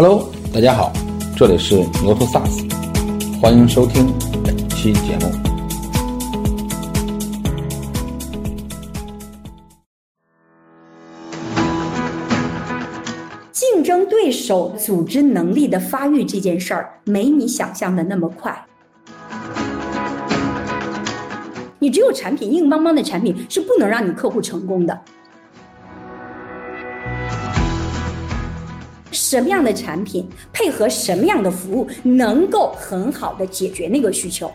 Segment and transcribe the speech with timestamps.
[0.00, 0.92] Hello，大家好，
[1.36, 4.06] 这里是牛头 SaaS，欢迎收听
[4.44, 5.28] 本期节目。
[13.50, 18.56] 竞争对手组织能力的发育这件事儿，没你想象的那么快。
[21.80, 24.96] 你只有产品硬邦邦的产品是不能让你客户成功的。
[29.30, 34.50] 什么样的产品配合什么样的服务，能够很好的解决那个需求？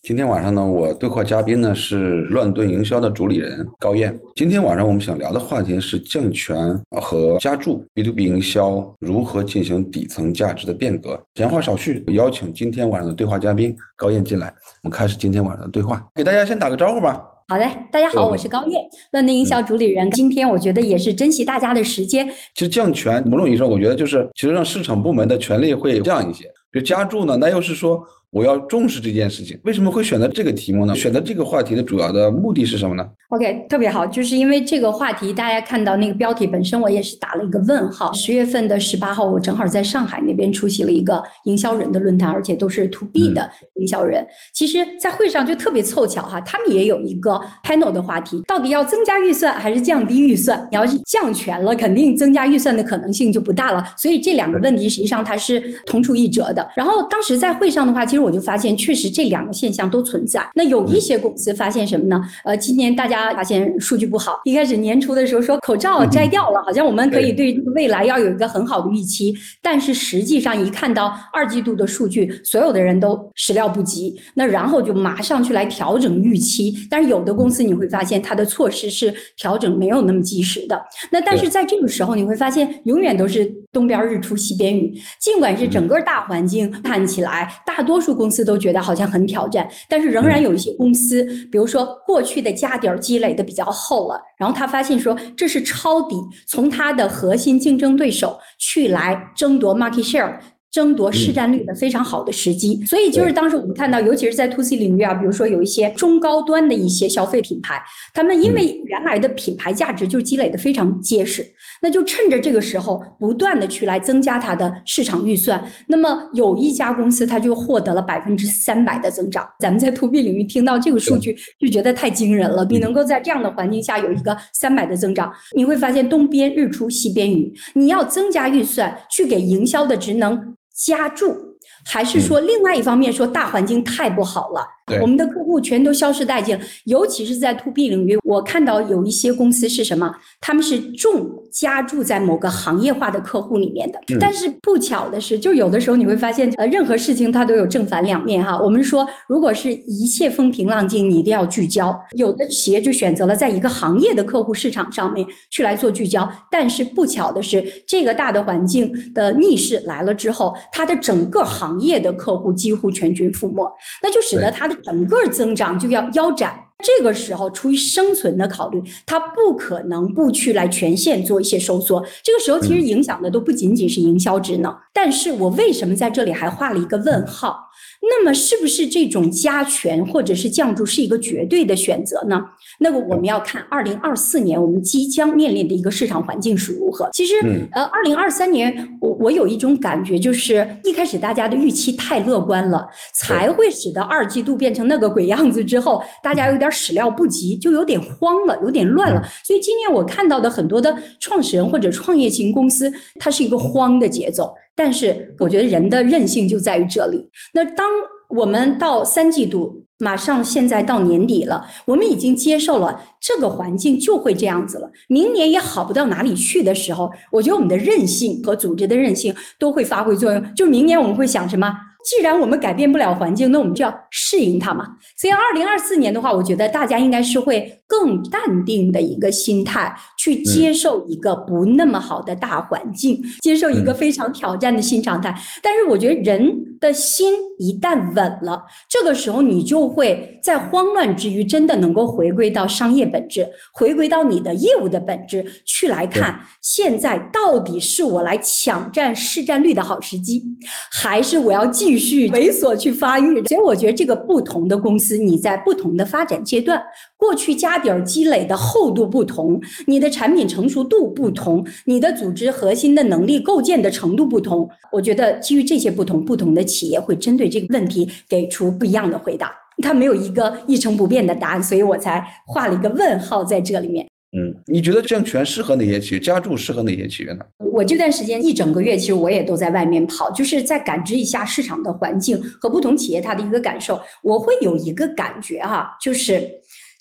[0.00, 4.18] 今天晚上呢，我对话嘉宾呢是乱炖营销的主理人高燕。
[4.34, 6.56] 今天晚上我们想聊的话题是降权
[7.02, 11.22] 和加注 B to B 营销如何进行底层价值的变革。
[11.34, 14.46] 闲话少叙，邀请今天晚上的对话嘉宾高燕进来，
[14.82, 16.02] 我们开始今天晚上的对话。
[16.14, 17.22] 给大家先打个招呼吧。
[17.46, 20.10] 好的，大家好，我是高燕，乱炖营销主理人。
[20.12, 22.26] 今天我觉得也是珍惜大家的时间。
[22.54, 26.50] 其实降权某种意义上，我觉得就是其实让市场部门的权力会降一些。
[26.72, 28.02] 就加注呢，那又是说。
[28.34, 30.94] 我要重视这件事情，为什么会选择这个题目呢？
[30.96, 38.12] 选择这个话题的主要的目的是什么呢？OK，特别好，就是因为这个话题，大家看到那个标题本身，我也是打了一个问号。
[38.12, 44.26] 十月份的十八号，我正好在上海那边出席了一个营销人的论坛，而且都是 To B 的营销人。
[44.52, 50.60] 其实，在会上就特别凑巧哈，他们也有一个 panel 的话题，到底要增加预算还是降低预算？
[50.72, 53.84] 你要是降权了，肯定增加预算的可能性就不大了。
[53.96, 56.68] 所以这两个问题实际上它是同出一辙的。
[56.74, 58.76] 然后当时在会上的话，其实我就发现。
[58.76, 60.44] 确实，这两个现象都存在。
[60.54, 62.20] 那有一些公司发现什么呢？
[62.44, 64.40] 呃，今年大家发现数据不好。
[64.44, 69.34] 一开始年初的时候说口罩摘掉了，好像我们可以对未来要有一个很好的预期。
[69.62, 74.18] 但是实际上一看到二季度的数据，所有的人都始料不及。
[74.34, 76.74] 那然后就马上去来调整预期。
[76.90, 80.82] 但是有的公司你会发现它的措施是调整没有那么及时的。
[81.10, 84.98] 那但是在这个时候你会发现，永远都是东边日出西边雨。
[85.20, 88.54] 尽管是整个大环境看起来，大多数公司都。
[88.64, 100.38] 觉得好像很挑战，但是仍然有一些公司，比如说过去的家底儿积累的比较厚了，然后他发现说这是抄底，从他的核心竞争对手去来争夺 market share。
[100.74, 107.80] 争夺市占率的非常好的时机，所以就是当时我们看到，尤其是在 to C 领域啊，比如说有一些中高端的一些消费品牌，
[108.12, 111.46] 他们因为原来的品牌价值就积累的非常结实，
[111.80, 115.64] 那就趁着这个时候不断的去来增加它的市场预算。
[115.86, 119.48] 那么有一家公司，它就获得了百分之三百的增长。
[119.60, 122.66] 咱们在 to B 领域听到这个数据就觉得太惊人了。
[122.68, 130.56] 你能够在这样的环境下有一个三百的增长，你会发现东边日出西边雨，你要增加预算去给营销的职能。
[130.74, 131.56] 加注，
[131.86, 134.66] 还是说另外一方面说大环境太不好了？
[135.00, 140.14] 我们的客户全都消失殆尽了，尤其是在 to B 领域，我看到有一些公司是什么？
[140.42, 143.98] 他们是重加注在某个行业化的客户里面的。
[144.20, 148.60] 但是不巧的是，就有的时候你会发现，呃，任何事情它都有正反两面哈。
[148.60, 151.98] 我们说，如果是一切风平浪静，你一定要聚焦。
[152.12, 156.30] 有的企业就选择了在一个行业的客户市场上面去来做聚焦。
[156.50, 163.66] 但是不巧的是，这个大的环境的逆势来了之后，它的整个行业的客户几乎全军覆没，
[164.02, 164.73] 那就使得它的。
[164.82, 172.04] 整个增长就要腰斩，这个时候出于生存的考虑，它不可能不去来全线做一些收缩。
[172.22, 177.63] 这个时候其实影响的都不仅仅是营销职能，但是我为什么在这里还画了一个问号？
[178.06, 182.40] 那么是不是这种加权或者是降注是一个绝对的选择呢？
[182.78, 187.08] 那个我们要看二零二四年我们即将面临的一个市场环境是如何。
[187.12, 187.34] 其实，
[187.72, 199.22] 呃，二零二三年我我有一种感觉，就是一开始大家的预期太乐观了，才会使得二季度变成那个鬼样子之后，大家有点始料不及，就有点慌了，有点乱了。
[199.44, 204.52] 所以今年我看到的很多的创始人或者创业型公司，它是一个慌的节奏。
[204.76, 207.28] 但是我觉得人的韧性就在于这里。
[207.52, 207.86] 那当
[208.28, 220.54] 我们到三季度，马上现在到年底了，我们已经接受了这个环境就会这样子了，明年也好不到哪里去的时候，我觉得我们的韧性和组织的韧性都会发挥作用。
[220.54, 221.72] 就明年我们会想什么？
[222.04, 224.84] 既然我们改变不了环境，那我们就要适应它嘛。
[225.16, 235.32] 所以二零二四年的话，我觉得大家应该是会更淡定的一个心态去接受一个不那么好的大环境，接受一个非常挑战的新常态。
[235.62, 238.60] 但是我觉得人的心一旦稳了，
[238.90, 250.42] 这个时候你就会在慌乱之余，真的能够回归到商业本质，回归到你的业务的本质去来看，现在到底是我来抢占市占率的好时机，
[250.90, 251.94] 还是我要继。
[251.94, 256.82] 继续猥琐去发育，所以我觉得这个不同的公司，你在不同的发展阶段，
[257.24, 269.50] 过去家底儿积累的厚度不同，你的产品成熟度不同，你的组织核心的能力构建的程度不同，我觉得基于这些不同，不同的企业会针对这个问题给出不一样的回答。
[269.82, 274.06] 它没有一个一成不变的答案，所以我才画了一个问号在这里面。
[274.36, 276.20] 嗯，你觉得证券适合哪些企业？
[276.20, 277.44] 家住适合哪些企业呢？
[277.72, 284.00] 我这段时间一整个月，其实我也都在外面跑，就是在感知一下市场的环境和不同企业它的一个感受。
[284.24, 286.50] 我会有一个感觉哈，就是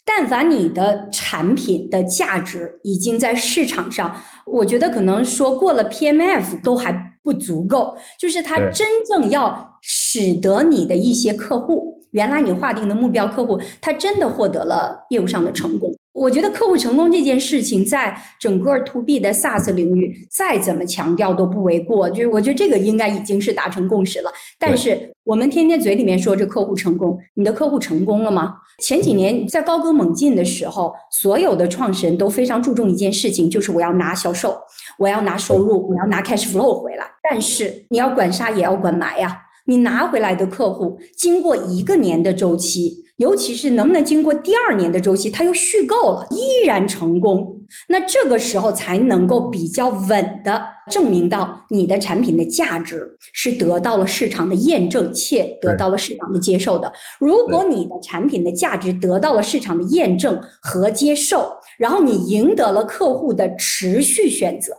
[0.06, 4.16] 但凡你的产品的价值已经在市场上，
[4.46, 6.92] 我觉得可能说过了 PMF 都还
[7.24, 15.90] 不足够，就是它真正要使得你的一些客户，原来你划定的目标客户，他真的获得了业务上的成功。
[16.14, 22.08] 我觉得客户成功这件事情，在整个 to B 的 SaaS 领域，再怎么强调都不为过。
[22.08, 24.32] 就是我觉得这个应该已经是达成共识了。
[24.60, 28.54] 但是我们天天嘴里面说这客户成功，你的客户成功了吗？
[28.84, 34.56] 前几年在高歌猛进的时候，所有的创始人都非常注重一件事情，就是我要拿销售，
[35.00, 37.08] 我要拿收入，我要拿 cash flow 回来。
[37.28, 43.03] 但是你要管杀也要管埋呀，你拿回来的客户，经过一个年的周期。
[43.24, 50.62] 尤其是能不能经过第二年的周期，它又续购了，依然成功，那这个时候才能够比较稳的
[50.92, 56.92] 证明到你的产品的价值是得到了市场的验证，且得到了市场的接受的。
[57.18, 64.74] 如果你的产品的价值得到了市场的验证和接受，然后你赢得了客户的持续选择。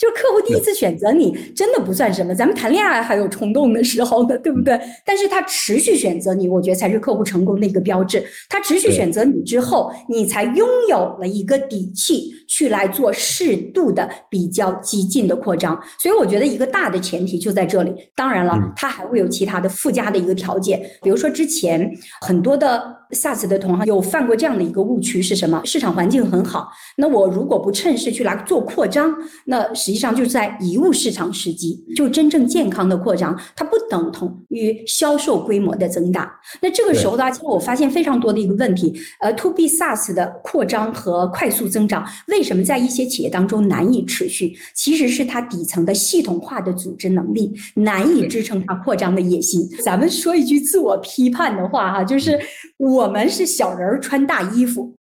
[0.00, 2.34] 就客户第一次选择你，真的不算什么。
[2.34, 4.80] 咱们谈恋爱还有冲动的时候呢，对不对？
[5.04, 8.24] 但是他持续选择你，我觉得才是客户成功的一个标志。
[8.48, 15.78] 他持续选择你之后，你才拥有了一个底气去来做适度的比较激进的扩张。
[15.98, 17.92] 所以我觉得一个大的前提就在这里。
[18.14, 21.92] 当然了，他还会有其他的附加的一个条件，比如说之前
[22.22, 25.60] 很多的 SaaS 的同行有犯过这样的一个误区是什么？
[25.64, 29.14] 市场环境很好，那我如果不趁势去来做扩张，
[29.44, 36.30] 那实际上就是在贻误市场时机，就真正健康的扩张，它不等同于销售规模的增大。
[36.60, 44.56] 那这个时候呢，其实我发现非常多的一个问题，呃，to B SaaS 的扩张和快速增长，为什么在一些企业当中难以持续？
[44.74, 49.68] 其实是它底层的系统化的组织能力难以支撑它扩张的野心。
[49.84, 52.38] 咱们说一句自我批判的话哈，就是
[52.76, 54.94] 我们是小人穿大衣服，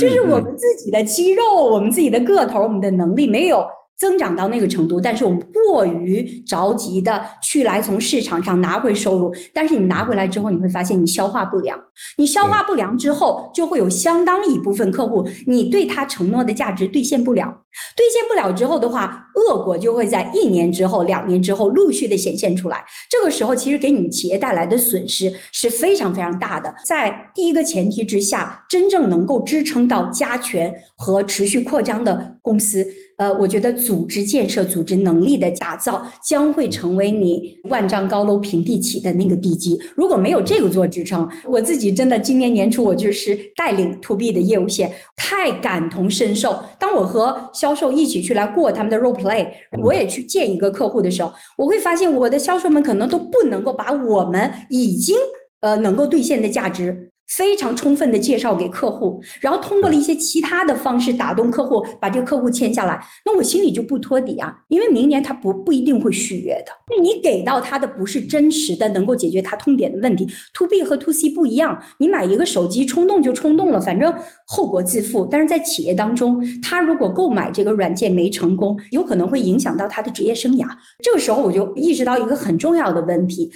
[0.00, 3.66] 就是我们自己的肌肉、我们自己的个头、我们的能力没有。
[3.96, 11.78] 增长到那个程度，但是我们过于着急的去来从市场上拿回收入，但是你拿回来之后，你会发现你消化不良，
[12.16, 17.62] 你消化不良之后，就会有相当一部分客户，你对他承诺的价值兑现不了，
[17.96, 22.84] 兑现不了之后的话，恶果就会在一年之后、两年之后陆续的显现出来。
[23.08, 26.74] 这个时候，其实给你企业带来的损失是非常非常大的。
[26.84, 32.86] 在第一个前提之下，真正能够支撑到加权和持续扩张的公司。
[33.16, 39.80] 呃，我觉得组织建设、组织能力的打造将会成为你万丈高楼平地起的那个地基。
[39.94, 46.58] 如果没有这个做支撑，我自己真的今年年初我就是带领 to B 的业务线，太感同身受。
[46.78, 49.46] 当我和销售一起去来过他们的 role play，
[49.82, 55.16] 我也去见一个客户的时候，我会发现我的销售们可能都不能够把我们已经
[55.60, 57.12] 呃能够兑现的价值。
[57.28, 67.02] 非常充分的介绍给客户，然后通过了一些其他的方式打动客户，把这个客户签下来，那我心里就不托底啊，因为明年他不不一定会续约的。
[67.02, 70.28] 你给到他的不是真实的，能够解决他痛点的问题。
[70.54, 74.14] To B 和 To C 不一样，你买一个手机冲动就冲动了，反正
[74.46, 75.26] 后果自负。
[75.30, 80.66] 但是在企业当中，他如果购买这个软件没成功，有可能会影响到他的职业生涯。
[81.02, 83.50] 这个时候我就意识到一个很重要的问题。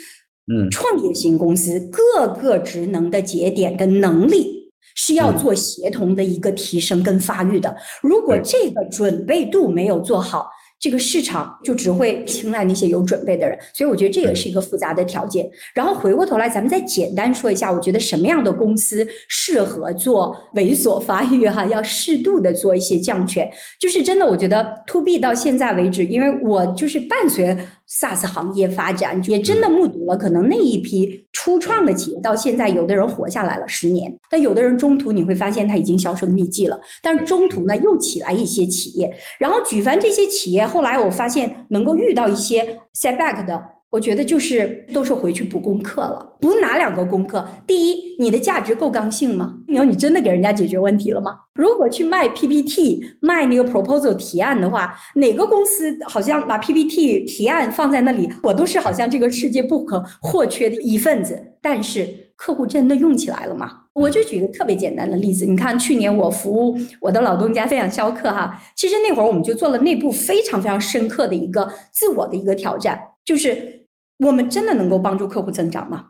[0.51, 7.77] 嗯，创业型公司各个职能的节点的能力是要做协同的一个提升跟发育的。
[8.03, 10.49] 如果这个准备度没有做好，
[10.81, 13.59] 这个市场就只会青睐那些有准备的人。
[13.75, 15.49] 所以我觉得这也是一个复杂的条件。
[15.75, 21.67] 然后回过头来，咱们再简单说一下，我觉得什么样的公司适合做猥琐发育哈？
[21.71, 23.49] 要适度的做一些降权。
[23.79, 27.57] 就是真的，我觉得 to B 到现在为止，因为我就是伴随。
[27.91, 36.79] SaaS 行业发展也真的目睹了，可能那一批初创的企业到现在，有的人活下来了十年，但有的人中途你会发现他已经销声匿迹了。
[37.03, 43.78] 但是中途呢，又起来一些企业，然后举凡这些企业，后来我发现能够遇到一些 setback 的。
[43.91, 47.47] 我觉得就是都是回去补功课了，补哪两个功课？
[47.67, 49.55] 第一，你的价值够刚性吗？
[49.67, 51.39] 你说你真的给人家解决问题了吗？
[51.55, 61.55] 如果去卖 PPT、卖那个 proposal 提案的话，哪个公司好像把 PPT 提案放在那里，我都是好像这个世界不可或缺的一份子。
[61.63, 63.71] 但是客户真的用起来了吗？
[63.95, 73.78] 我就举个特别简单的例子，你看去年我服务我的老东家飞扬逍客哈，其实那会儿我们就做了内部非常非常深刻的一个自我的一个挑战，就是
[74.19, 76.07] 我们真的能够帮助客户增长吗？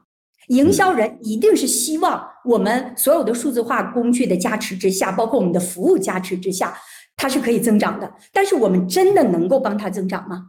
[0.48, 6.74] 营销人一定是希望我们所有的数字化工具的加持之下，包括我们的服务加持之下，
[7.16, 8.10] 它是可以增长的。
[8.32, 10.46] 但是我们真的能够帮它增长吗？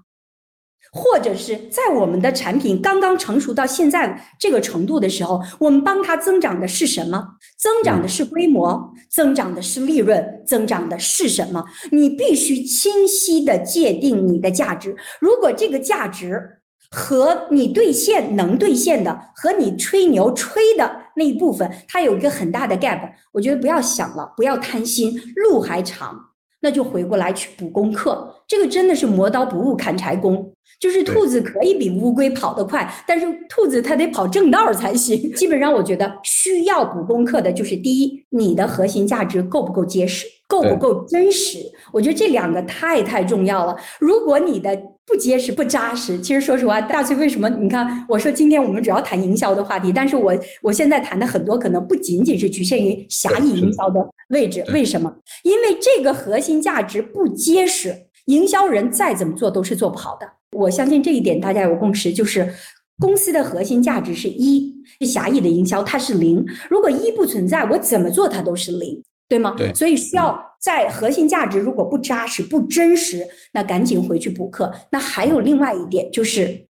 [0.92, 7.36] 或者是在我们的产品刚刚成熟到现在这个程度的时候，我们帮它增长的是什么？
[7.58, 11.64] 增长的是规模，增长的是利润，增长的是什么？
[11.92, 14.96] 你必须清晰的界定你的价值。
[15.20, 16.59] 如果这个价值，
[16.92, 23.12] 和你兑现能兑现的，和你吹牛吹的那一部分，它有一个很大的 gap。
[23.32, 26.32] 我觉得不要想了，不要贪心，路还长，
[26.62, 28.39] 那就回过来去补功课。
[28.50, 35.16] 这个真的是磨刀不误砍柴工，就是兔子可以比乌龟跑得快，但是兔子它得跑正道才行。
[35.38, 41.60] 基本上我觉得需要补功课的就是第一，你的核心价值够不够结实，够不够真实。
[41.94, 43.76] 我觉得这两个太太重要了。
[44.00, 44.76] 如果你的
[45.06, 47.48] 不结实不扎实，其实说实话，大崔为什么？
[47.50, 54.64] 你看，我说今天我们主要谈营销的话题，但是我我现在谈的很多可能不仅仅是局限于狭义营销的位置。
[54.74, 55.14] 为什么？
[55.44, 57.96] 因为这个核心价值不结实，
[58.30, 60.28] 营销人再怎么做都是做不好的。
[60.52, 62.54] 我相信这一点大家有共识，就是
[63.00, 66.46] 公司的核心价值是一，是狭义的营销它是零。
[66.70, 69.04] 如果一不存在，我怎么做它都是零。
[69.28, 69.54] 对吗？
[69.56, 74.74] 对，所以需要在核心价值如果不扎实、不真实，那赶紧回去补课。
[74.92, 76.66] 那还有另外一点就是，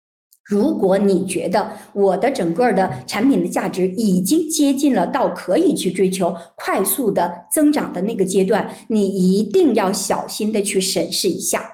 [0.45, 11.65] 如果你觉得我的整个的产品的价值已经接近了到可以去追求快速的增长的那个阶段，你一定要小心的去审视一下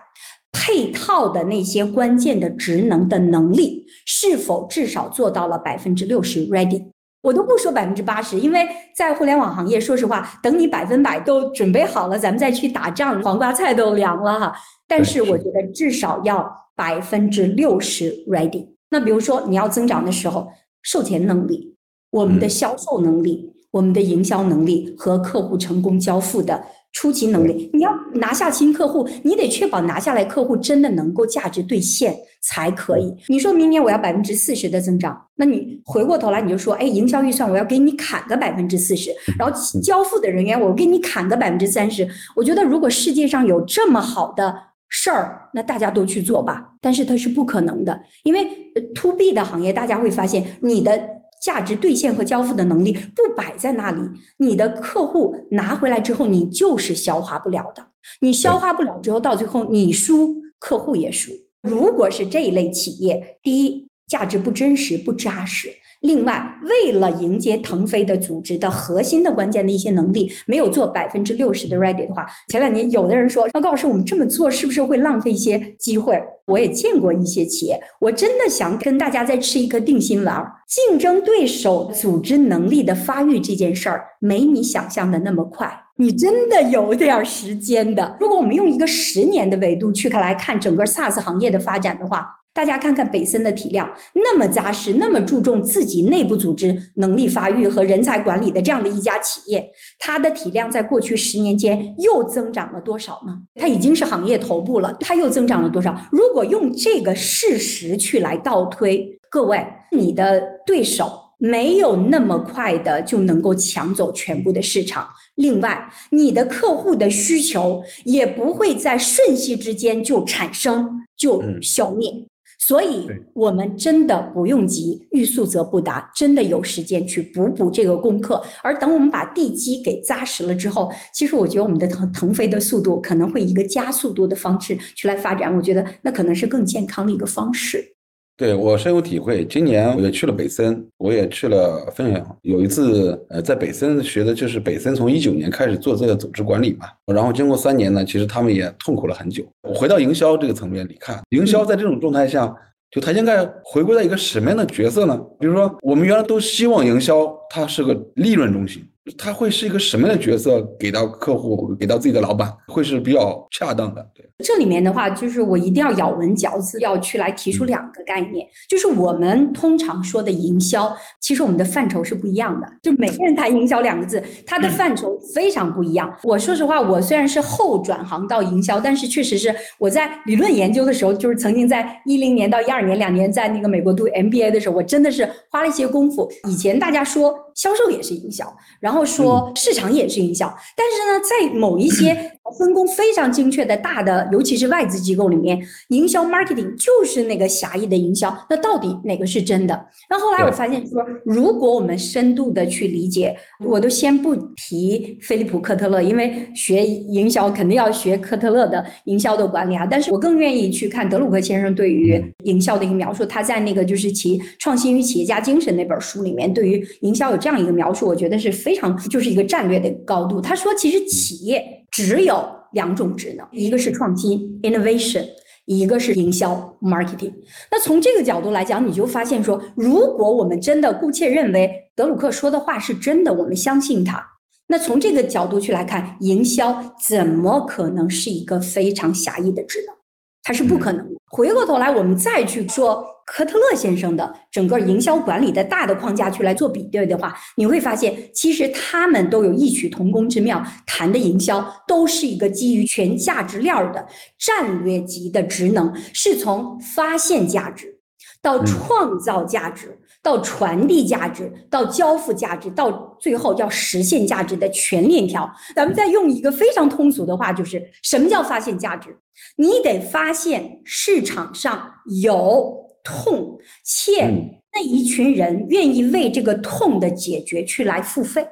[0.52, 6.84] 配套的那些关键的职能的能力是否至少做到了百分之六十 ready。
[7.22, 14.54] 我都不说百分之八十，因为在互联网行业，说实话，等你百分百都准备好了，咱们再去打仗，黄瓜菜都凉了哈。
[14.88, 16.50] 但是我觉得至少要
[16.80, 18.66] 百分之六十 ready。
[18.90, 20.48] 那比如说你要增长的时候，
[20.80, 21.76] 售前能力、
[22.10, 26.58] 我们的销售能力、我们的营销能力和客户成功交付的。
[26.92, 33.14] 出勤能力，你要拿下新客户，你得确保拿下来客户真的能够价值兑现才可以。
[33.28, 42.08] 你说明年我要百分之四十的增长，那你回过头来你就说，哎，营销预算我要给你砍个百分之四十，然后交付的人员我给你砍个百分之三十。
[42.34, 44.52] 我觉得如果世界上有这么好的
[44.90, 46.74] 事儿，那大家都去做吧。
[46.82, 48.46] 但是它是不可能的，因为
[48.94, 51.18] to B 的行业，大家会发现你的。
[51.40, 54.02] 价值兑现和交付的能力不摆在那里，
[54.36, 57.82] 你的客户拿回来之后，你就是消化不了的。
[58.20, 61.32] 你消化不了之后，到最后你输，客户也输。
[61.62, 65.70] 如果是这一类企业，第一，价值不真实、不扎实。
[66.00, 76.20] 另外，为了迎接腾飞的组织的核心的关键的一些能力，没有做百分之六十的 ready 的话，前两年有的人说，那高老师，我们这么做是不是会浪费一些机会？
[76.46, 80.50] 我也见过一些企业，我真的想跟大家再吃一颗定心丸儿。
[80.66, 88.16] 竞争对手组织能力的发育这件事儿，没你想象的那么快，你真的有点时间的。
[88.18, 92.39] 如果我们用一个十年的维度去看来看整个 SaaS 行业的发展的话。
[92.52, 103.38] 大家看看北森的体量那么扎实，那么注重自己内部组织能力发育和人才管理的这样的一家企业，它的体量在过去十年间又增长了多少呢？
[103.54, 105.96] 它已经是行业头部了，它又增长了多少？
[106.10, 122.26] 如果用这个事实去来倒推，各位，你的对手没有那么快的就能够抢走全部的市场，另外，你的客户的需求也不会在瞬息之间就产生就消灭。
[122.62, 128.40] 所以，我们真的不用急，欲速则不达，真的有时间去补补这个功课。
[128.62, 135.56] 而等我们把地基给扎实了之后，其实我觉得我们的腾腾飞的速度可能会一个加速度的方式去来发展。
[135.56, 137.96] 我觉得那可能是更健康的一个方式。
[138.36, 142.36] 对我深有体会，今年我也去了北森，我也去了汾阳。
[142.42, 149.44] 有一次，呃，在北森学的就是北森从一九年开始做这个组织管理嘛，然后经过三年呢，其实他们也痛苦了很久。
[149.62, 152.50] 我回到营销这个层面里看，营销在这种状态下，
[152.90, 155.20] 就它应该回归到一个什么样的角色呢？
[155.38, 158.82] 比如说，我们原来都希望营销它是个利润中心。
[159.16, 160.60] 他会是一个什么样的角色？
[160.78, 164.06] 给到客户，给到自己的老板，会是比较恰当的。
[164.14, 172.66] 对，这里面的话，就是我一定要咬文嚼字，要去来提出两个概念，就是我们通常说的营销，其实我们的范畴是不一样的。
[172.82, 176.14] 就每个人谈营销两个字，它的范畴非常不一样。
[176.22, 186.30] 我说实话，我虽然是后转行到营销，但是确实是我在理论研究的时候，就是曾经在一零年到一二年两年在那个美国读 MBA 的时候，我真的是花了一些功夫。
[186.48, 187.34] 以前大家说。
[187.52, 188.46] 销售也是营销，
[188.78, 198.34] 然后说市场也是营销，但是呢，在某一些分工非常精确的大的，尤其是外资机构里面，营销 marketing 就是那个狭义的营销。
[198.48, 199.86] 那到底哪个是真的？
[200.08, 209.86] 那后来我发现说，如果我们深度的去理解，我都先不提菲利普科特勒，因为学营销肯定要学科特勒的营销的管理啊。
[209.86, 217.50] 但是我更愿意去看德鲁克先生对于营销的一个描述，他在那个就是其创新与企业家精神那本书里面，对于营销有这样。
[217.50, 220.40] 这样一个描述，我觉得是非常就是一个战略的高度。
[220.40, 225.26] 他说，其实企业只有两种职能，一个是创新 （innovation），
[225.66, 227.32] 一个是营销 （marketing）。
[227.70, 234.24] 那从这个角度来讲，你就发现说，如果我们真的姑且认为德鲁克说的话是真的，我们相信他，
[234.68, 239.99] 那从这个角度去来看，营销怎么可能是一个非常狭义的职能？
[240.42, 241.06] 它是不可能。
[241.28, 243.06] 回过头来，我们再去说。
[243.32, 250.60] 科特勒先生的整个营销管理的大的框架去来做比对的话，你会发现，其实他们都有异曲同工之妙。
[250.84, 254.04] 谈的营销都是一个基于全价值链的
[254.36, 258.00] 战略级的职能，是从发现价值
[258.42, 265.50] 到创造价值，到传递价值，到交付价值，到最后要实现价值的全链条。
[265.74, 269.16] 咱们再用一个非常通俗的话，就是什么叫发现价值？
[269.56, 272.78] 你得发现市场上有。
[273.02, 274.26] 痛，且
[274.74, 278.46] 那一群人愿意为这个痛的解决去来付费，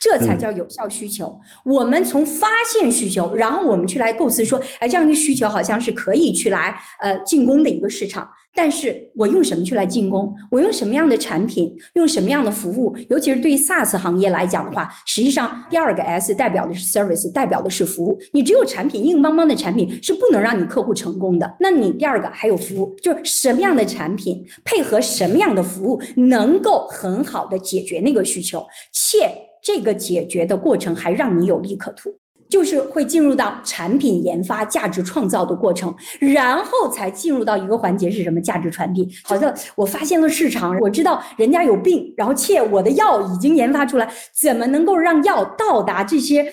[0.00, 1.38] 这才叫有效需求。
[1.66, 8.26] 我们从发现需求，然后我们去来构思说，哎，这样一个需求好像是可以去来呃进攻的一个市场。
[8.54, 10.34] 但是我用什么去来进攻？
[10.50, 11.74] 我用什么样的产品？
[11.94, 12.94] 用什么样的服务？
[13.08, 18.18] 尤其是对于 SaaS 行业来讲的话，实际上第二个 S 代表的是 service，代表的是服务。
[18.32, 21.56] 你只有产品硬邦邦的产品是不能让你客户成功的。
[21.60, 29.30] 那你第二个还有服务，就是什么样的产品配合什么样的服务，能够很好的解决那个需求，且
[29.62, 32.19] 这个解决的过程还让你有利可图。
[32.50, 38.40] 就是会进入到产品研发、价值创造的过程，然后才进入到一个环节是什么？
[38.40, 39.08] 价值传递。
[39.22, 46.52] 好像我发现了市场，我知道人家有病，然后且我的药已经研发出来，怎么能够让药到达这些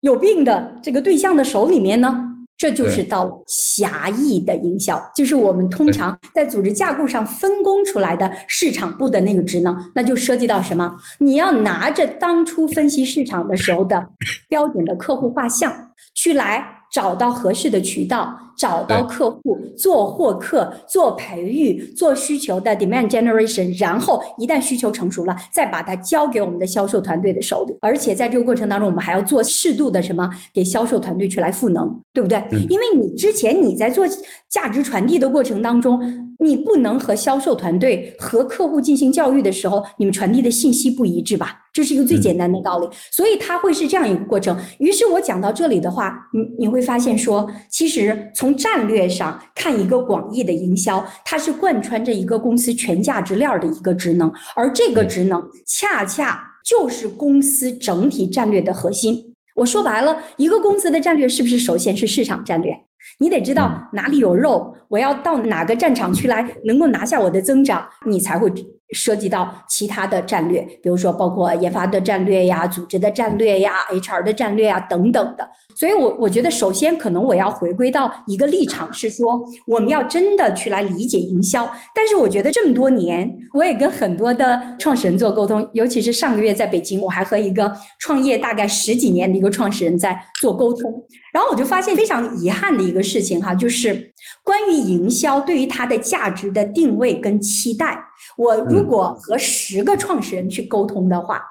[0.00, 2.25] 有病的这个对象的手里面呢？
[2.56, 10.96] 这就是到狭义的营销，就是我们通常在组织架构上分工出来的市场部的那个职能，那就涉及到什么？
[11.18, 14.06] 你要拿着当初分析市场的时候的
[14.48, 16.72] 标准的客户画像去来。
[16.88, 27.76] 找到合适的渠道，找到客户，做获客，做培育，做需求的 demand generation，然后一旦需求成熟了，再把它交给我们的销售团队的手里。
[27.80, 32.42] 而且在这个过程当中，我们还要做适度的什么，给销售团队去来赋能，对不对？
[32.68, 34.06] 因为你之前你在做
[34.48, 36.00] 价值传递的过程当中，
[36.38, 41.62] 你不能和销售团队和客户进行教育的时候，你们传递的信息不一致吧？
[41.72, 44.58] 这是一个最简单的道理，所以它会是这样一个过程。
[44.78, 59.34] 于是我讲到这里的话，你你会发现说，其实从战略上看一个广义的营销，它是贯穿着一个公司全价值链的一个职能，而这个职能恰恰就是公司整体战略的核心。
[59.54, 62.85] 我说白了，一个公司的战略是不是首先是市场战略？
[63.18, 68.52] 你得知道哪里有肉，我要到哪个战场去来能够拿下我的增长，你才会。
[68.92, 75.48] 涉及到其他的战略，比如说包括研发的战略呀、组织的战略呀、HR 的战略呀等等的。
[75.74, 81.70] 所以，我我觉得首先可能我要回归到一个立场，是说我们要真的去来理解营销。
[81.94, 90.90] 但是，我觉得这么多年，我也跟很多的创始人做沟通，尤其是上个月在北京，我还和一个创业大概十几年的一个创始人在做沟通。
[91.32, 97.98] 然后我就发现非常遗憾的一个事情哈，就是关于营销对于它的价值的定位跟期待。
[98.36, 101.42] 我如果和十个创始人去沟通的话，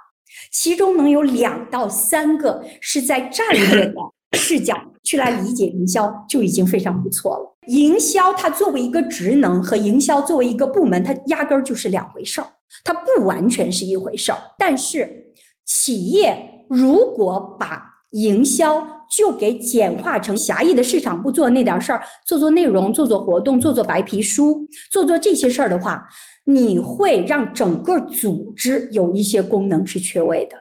[0.51, 3.93] 其中能有两到三个是在战略的
[4.37, 7.57] 视角去来理解营销，就已经非常不错了。
[7.67, 12.47] 营销它作为一个职能和营销作为一个部门，它压根儿就是两回事儿，
[12.83, 14.37] 它不完全是一回事儿。
[14.57, 15.33] 但是
[15.65, 26.07] 企业如果把营销就给简化成狭义的市场部做那点事儿，做做内容，做做活动，做做白皮书，做做这些事儿的话。
[26.47, 30.55] 你会让整个组织有一些功能是缺位的，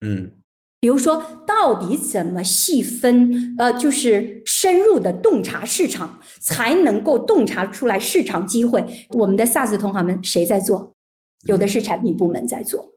[0.00, 0.32] 嗯，
[0.80, 3.54] 比如说，到底怎么细分？
[3.58, 8.82] 呃，就是深入的洞察市场，才能够洞察出来市场机会。
[9.10, 10.94] 我们的 SaaS 同行们谁在做？
[11.46, 12.94] 有的是产品部门在做，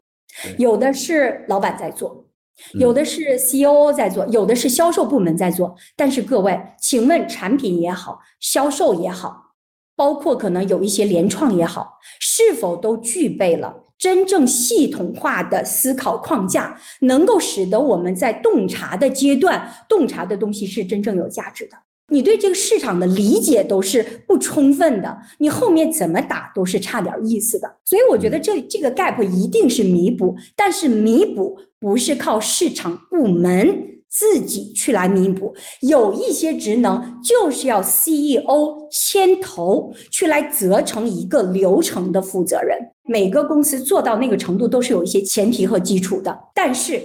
[0.57, 2.25] 有的是老板在做，
[2.73, 5.75] 有的是 COO 在做，有的是销售部门在做。
[5.95, 9.53] 但是各位，请问产品也好，销售也好，
[9.95, 13.85] 包括可能有一些联创也好，是否都具备了？
[13.97, 21.71] 真正系统化的思考框架，能够使得我们在洞察的阶段，洞察的东西是真正有价值的。
[22.11, 27.75] 你对这个市场的理解都是不充分的，你后面怎么打都是差点意思的。
[27.83, 33.85] 所以我觉得这这个 gap 一定是弥补，但是弥补不是靠市场部门。
[34.11, 42.75] 自己去来弥补，有一些职能就是要 CEO 牵头去来责成一个流程的负责人。
[43.03, 46.35] 每个公司做到那个程度都是有一些前提和基础的。
[46.55, 46.99] 但是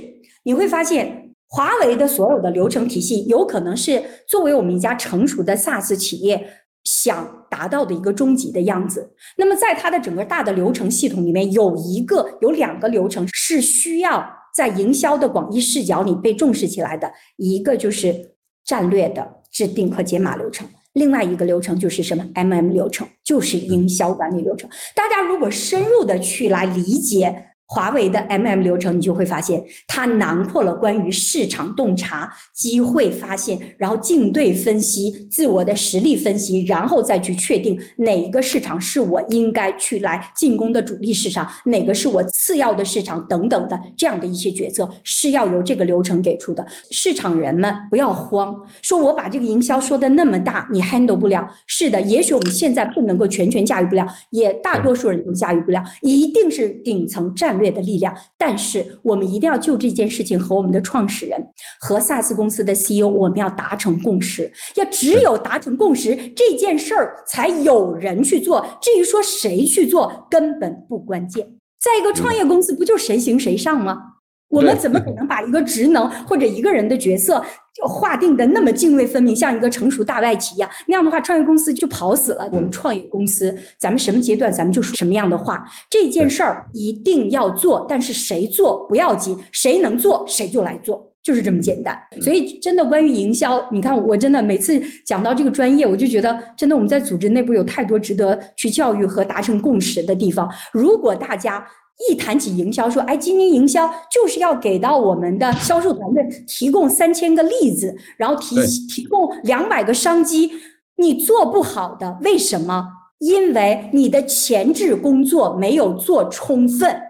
[0.45, 6.43] 你会发现，华为的所有的流程体系有可能是作为我们一家成熟的 SaaS 企业
[6.85, 9.13] 想达到的一个终极的样子。
[9.37, 14.43] 那么在它的整个大的流程系统里面，有一个有两个流程是需要。
[14.55, 24.71] 在营销的广义视角里被重视起来的一个就是战略的制定和解码流程，另外一个流程就是什么 MM 流程，就是营销管理流程。
[24.95, 27.51] 大家如果深入的去来理解。
[27.67, 46.65] 华为的 MM 流程，你就会发现它囊括了关于市场洞察、机会发现，然后竞对分析、自我的实力分析，然后再去确定哪一个市场是我应该去来进攻的主力市场，哪个是我次要的市场等等的这样的一些决策是要由这个流程给出的。
[46.91, 51.49] 市场人们不要慌，说我把这个营销说的那么大，你 handle 不了。
[51.67, 57.54] 是的，也许我们现在不能够全权驾驭不了，也大多数人都驾驭不了，一定是顶层战。
[57.55, 61.41] 战略的力量，但是我们一定要就这件事情和我们的创始人
[61.79, 64.53] 和 SaaS 公司的 CEO，我们要达成共识。
[64.75, 68.67] 要只有达成共识，这件事儿才有人去做。
[68.83, 71.47] 至于说谁去做，根本不关键。
[71.81, 74.14] 在一个创业公司，不就谁行谁上吗？
[74.55, 80.71] 我们怎么可能把一个职能或者一个人的角色就划定的那么泾渭分明，像一个成熟大外企一样？
[80.87, 82.49] 那样的话，创业公司就跑死了。
[82.53, 85.65] 我们创业公司，咱们什么阶段，咱们就说什么样的话。
[85.91, 91.99] 这件事儿一定要做，但是谁做不要紧，谁能做谁就来做，就是这么简单。
[92.21, 100.49] 所以，真的关于营销，你看，我真的每次讲到这个专业，我就觉得，真的我们在组织内部有太多值得去教育和达成共识的地方。
[100.73, 101.67] 如果大家，
[102.11, 108.57] 一谈起营销，说哎，今年营销就是要给到我们的销售团队提供三千个例子，然后提
[108.89, 110.51] 提供两百个商机。
[110.97, 112.87] 你做不好的，为什么？
[113.19, 117.01] 因为你的前置工作没有做充分。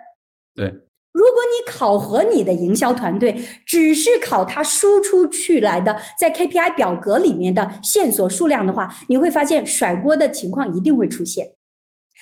[0.54, 0.66] 对，
[1.12, 11.46] 如果你考核你的营销团队，只是考他输出去来的在 KPI 表格里面的线索数量的话，你会发现甩锅的情况一定会出现。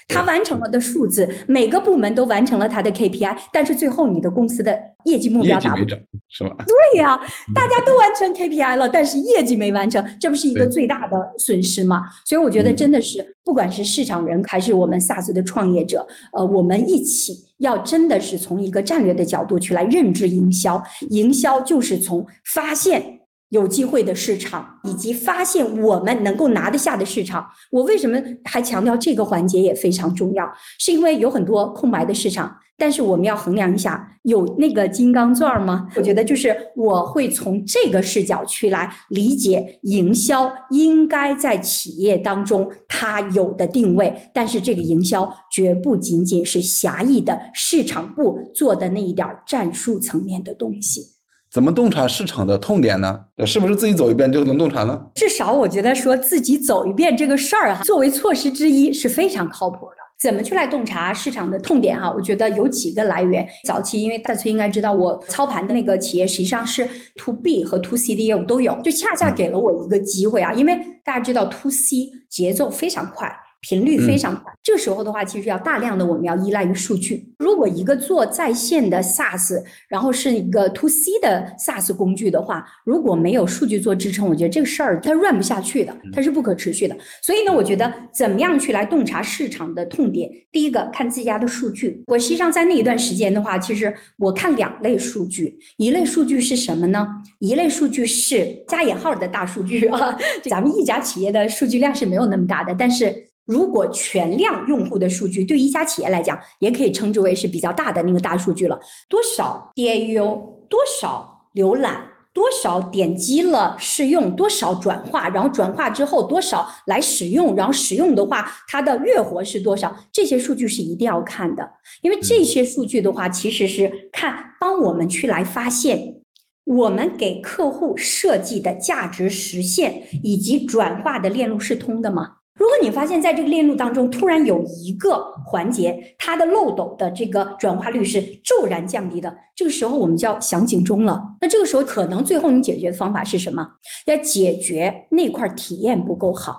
[0.08, 6.56] 他完成了的数字，每个部门都完成了他的 KPI，但是最后你的公司的业绩目标达不成，是吧？
[6.66, 7.18] 对呀，
[7.54, 12.02] 大家都完成 KPI 了，但是业绩没完成，这不是一个最大的损失吗？
[12.24, 23.20] 所以我觉得真的是，不管是市场人还是我们 SaaS 的创业者，呃，我们一起要真的是从一个战略的角度去来认知营销，营销就是从发现。
[23.52, 30.50] 有机会的市场，以及发现我们能够拿得下的市场，我为什么还强调这个环节也非常重要？
[30.78, 35.86] 是因为有很多空白的市场，但是我们要衡量一下，有那个金刚钻吗？
[35.96, 51.11] 我觉得就是我会从这个视角去来理解营销应该在企业当中它有的定位，但是这个营销绝不仅仅是狭义的市场部做的那一点战术层面的东西。
[51.52, 53.20] 怎么洞察市场的痛点呢？
[53.44, 54.98] 是不是自己走一遍就能洞察呢？
[55.14, 59.96] 至少我觉得说自己走一遍这个事儿哈，作为措施之一是非常靠谱的。
[60.18, 62.10] 怎么去来洞察市场的痛点哈？
[62.10, 63.46] 我觉得有几个来源。
[63.66, 70.54] 早期因为大崔应该知道，我操盘的那个企业实际上是 to B 和 to C 的业务都有，就恰恰给了我一个机会啊。
[70.54, 73.30] 因为大家知道 to C 节奏非常快。
[73.62, 77.24] 频率非常快，这时候的话，其实要大量的我们要依赖于数据。
[77.38, 86.96] 如果一个做在线的 SaaS，然后是一个 To C 的 SaaS 工具的话，如果没有数据做支撑，我觉得这个事儿它 run 不下去的，它是不可持续的。
[87.22, 90.28] 所以呢，我觉得怎么样去来洞察市场的痛点？
[90.50, 92.02] 第一个看自家的数据。
[92.08, 97.06] 我实际上在那一段时间的话，其实我看两类数据，一类数据是什么呢？
[97.38, 100.18] 一类数据是加引号的大数据啊，
[100.50, 103.28] 咱们一家企业的数据量是没有那么大的，但是。
[103.44, 108.78] 如果全量用户的数据对一家企业来讲，也可以称之为是比较大的那个大数据了。
[109.08, 110.20] 多少 DAU，
[110.68, 112.08] 多少浏览。
[112.34, 119.94] 多少点击了试用，多少转化，然后转化之后多少来使用，然后使用的话，它的月活是多少？
[120.10, 126.22] 这些数据是一定要看的，因为这些数据的话，其实是看帮我们去来发现
[126.64, 132.36] 我们给客户设计的价值实现以及转化的链路是通的吗？
[132.62, 141.20] 如果你发现在这个链路当中突然有一个环节，它的漏斗的这个转化率是骤然降低的，这个时候我们就要响警钟了。
[141.40, 143.66] 那这个时候可能最后你解决的方法是什么？
[144.06, 146.56] 要解决那块体验不够好，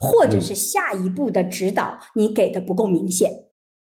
[0.00, 3.30] 或者是下一步的指导你给的不够明显。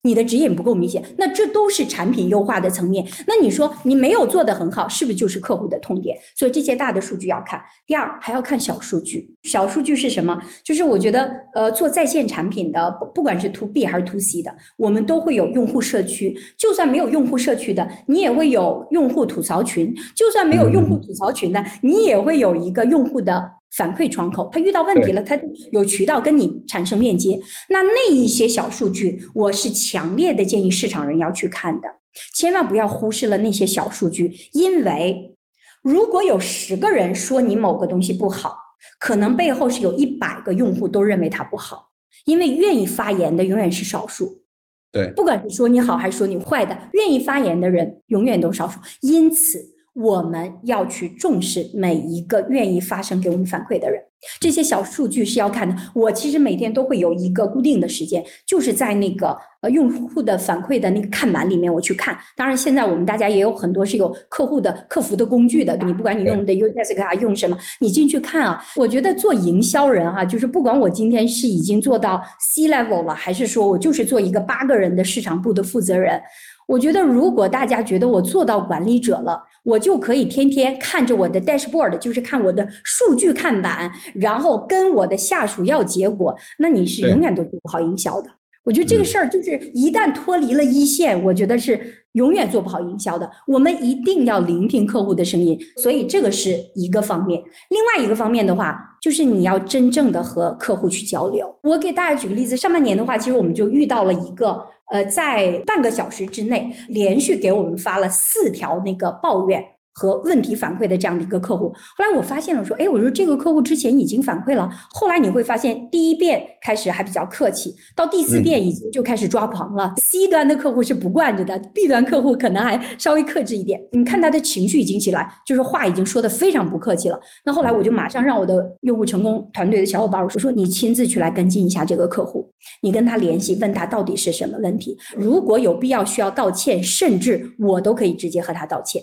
[0.03, 3.05] 你的指引不够明显，那这都是产品优化的层面。
[3.27, 6.17] 那你说你没有做得很好，是不是就是客户的痛点？
[6.37, 7.61] 所以这些大的数据要看。
[7.87, 9.35] 第二还要看小数据。
[9.43, 10.41] 小数据是什么？
[10.63, 16.37] 就是我觉得，呃，做在线产品的，不管是 to B 还是 to C 的，我们都会有用户社区。
[16.57, 19.95] 就算没有用户社区的，你也会有用户吐槽群。
[20.15, 23.58] 就算没有用户吐槽群的，你也会有一个用户的。
[23.77, 25.39] 反馈窗口，他遇到问题了，他
[25.73, 27.39] 有渠道跟你产生链接。
[27.69, 31.89] 那那一些小数据，我是强烈的建议市场人要去看的，
[32.35, 35.37] 千万不要忽视了那些小数据，因为
[35.83, 38.57] 如果有十个人说你某个东西不好，
[38.99, 41.91] 可能背后是有一百个用户都认为它不好，
[42.25, 44.43] 因为愿意发言的永远是少数。
[44.91, 49.78] 对，不管是说你好还是说你坏的，愿意发言的人永远都少数，因此。
[50.01, 54.01] 我们要去重视每一个愿意发声给我们反馈的人，
[54.39, 55.75] 这些小数据是要看的。
[55.93, 62.17] 我其实每天都会有一个固定的时间，就是在那个呃用户的反馈的那个看板里面我去看。
[62.37, 68.65] 当然，现在我们大家也有很多是有客户的客服的工具的，你不管你用的 u s k 啊用什么，你进去看啊。
[68.77, 76.21] 我觉得做营销人哈，就是不管我今天是已经做到 C level 了，还是说我就是做一个八个人的市场部的负责人。
[76.69, 88.31] 我觉得，如果大家觉得我做到管理者了，我就可以天天看着我的 dashboard，就是看我的数据看板，然后跟我的下属要结果，那你是永远都做不好营销的。
[88.65, 91.79] 我觉得这个事儿就是一旦脱离了一线，我觉得是
[92.13, 93.31] 永远做不好营销的。
[93.47, 97.39] 我们一定要聆听客户的声音，所以这个是一个方面。
[97.69, 101.55] 另外一个方面的话，就是你要真正的和客户去交流。
[101.63, 104.67] 我给大家举个例子，上半年的话，其实我们就遇到了一个。
[104.91, 109.78] 呃，在半个小时之内，连续给我们发了四条那个抱怨。
[109.99, 119.95] 和问题反馈的这样的一个客户，后来我发现了，说，哎，我说这个客户之前已经反馈了，后来你会发现，第一遍开始还比较客气，到第四遍已经就开始抓狂了。
[120.01, 123.81] C 端的客户是不惯着的，B 端客户可能还稍微克制一点。
[123.91, 127.19] 你看他的情绪已经起来，就是话已经说的非常不客气了。
[127.45, 132.49] 那后来我就马上让我的用户成功团队的小伙伴，我说，你亲自去来跟进一下这个客户，
[132.83, 139.03] 你跟他联系，问他到底是什么问题，如果有必要需要道歉，甚至我都可以直接和他道歉。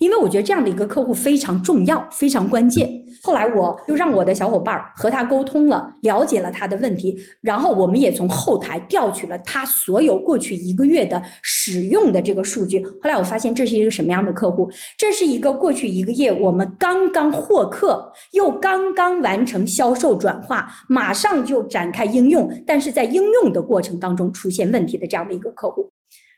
[0.00, 2.88] 因为我觉得这样的一个客户非常重要，非常关键。
[3.22, 12.84] 后来我又让我的小伙伴和他沟通了，了解了他的问题，然后我们也从后台调取了他所有过去一个月的使用的这个数据。
[12.84, 14.70] 后来我发现这是一个什么样的客户？
[14.96, 25.90] 这是一个过去一个月我们刚刚获客，又刚刚完成销售转化，马上就展开应用，但是在应用的过程当中出现问题的这样的一个客户。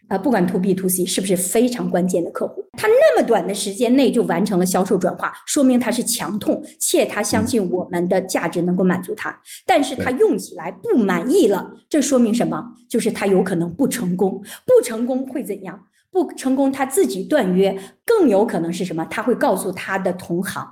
[0.09, 9.39] 啊，不管 to B to C 是不是非常关键的客户，他那么短的时间内就完成了销售转化，说明他是强痛，且他相信我们的价值能够满足他。
[9.67, 12.65] 但是他用起来不满意了，这说明什么？
[12.89, 15.79] 就是他有可能不成功，不成功会怎样？
[16.11, 19.05] 不成功他自己断约，更有可能是什么？
[19.11, 20.67] 他会告诉他的同行。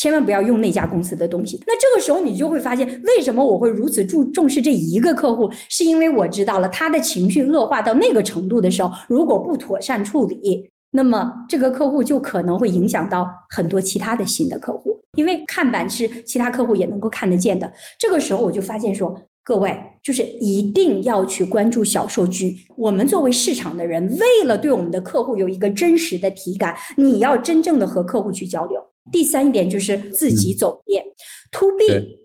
[0.00, 1.62] 千万不要用那家公司的东西。
[1.66, 5.50] 那这个时候你就会发现，为什么我会如此注重视这一个客户？
[5.68, 14.98] 是因为我知道了他的情绪恶化到那个程度的时候，如果不妥善处理，那么这个客户就可能会影响到很多其他的新的客户。
[15.18, 17.70] 因为看板是其他客户也能够看得见的。
[17.98, 22.56] 这个时候我就发现说，各位就是一定要去关注小数据。
[22.74, 28.82] 我们作为市场的人，为了对我们的客户有一个真实的体感，你要真正的和客户去交流。
[29.10, 31.04] 第三一点就是自己走遍
[31.50, 32.18] ，to B，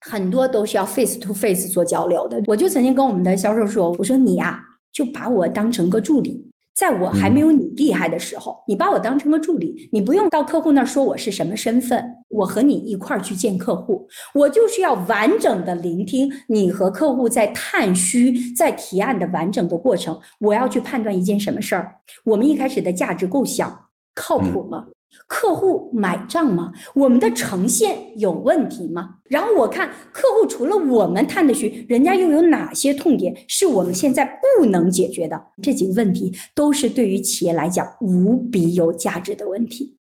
[0.00, 2.42] 很多都是要 face to face 做交流的。
[2.46, 24.86] 我就曾经跟我们的销售说：“我说你呀，就把我当成个助理，在我还没有你厉害的时候，你把我当成个助理，你不用到客户那儿说我是什么身份，我和你一块儿去见客户，我就是要完整的聆听你和客户在探虚、在提案的完整的过程，我要去判断一件什么事儿，我们一开始的价值构想靠谱吗？”
[25.26, 26.72] 客户买账吗？
[26.94, 29.16] 我们的呈现有问题吗？
[29.28, 35.40] 然后我看客户除了我们探的需，人家又有哪些痛点是我们现在不能解决的？
[35.62, 39.96] 这几个问题都是对于企业来讲无比有价值的问题。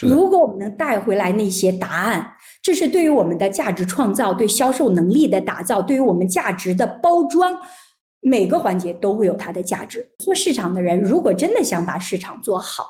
[0.00, 7.54] 如果我们能带回来那些答案，这是对于我们的价值创造、对销售能力的打造、对于我们价值的包装，
[8.20, 10.08] 每个环节都会有它的价值。
[10.18, 12.86] 做市场的人，如果真的想把市场做好，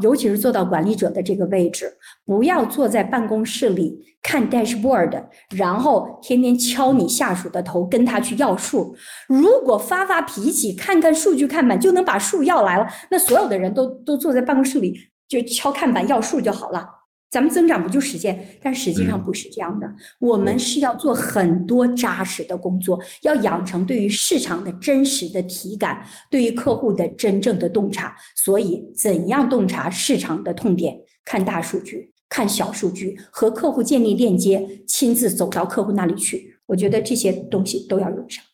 [0.00, 1.92] 尤其是做到管理者的这个位置，
[2.24, 8.96] 不要坐在办公室里看 dashboard，然后天天敲你下属的头，跟他去要数。
[9.28, 17.01] 如果发发脾气，看看数据看板就能把数要来了，那所有的人都都坐在办公室里就敲看板要数就好了。
[17.32, 18.46] 咱们增长不就实现？
[18.62, 19.90] 但实际上不是这样的。
[20.18, 28.14] 我们是要做很多扎实的工作，要养成对于市场的真实的体感，对于客户的真正的洞察。
[28.36, 30.94] 所以，怎样洞察市场的痛点？
[31.24, 36.58] 看大数据，看小数据，和客户建立链接，亲自走到客户那里去。
[36.66, 38.44] 我觉得这些东西都要用上。